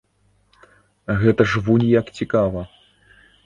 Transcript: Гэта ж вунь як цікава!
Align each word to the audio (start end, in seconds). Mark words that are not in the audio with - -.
Гэта 1.21 1.41
ж 1.53 1.63
вунь 1.69 1.87
як 2.01 2.13
цікава! 2.21 2.61